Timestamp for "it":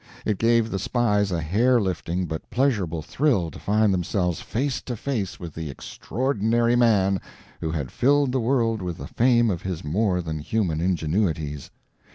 0.25-0.39